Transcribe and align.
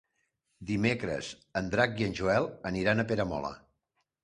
Dimecres 0.69 1.29
en 1.61 1.69
Drac 1.77 1.95
i 2.03 2.09
en 2.09 2.17
Joel 2.23 2.51
aniran 2.73 3.07
a 3.07 3.09
Peramola. 3.15 3.55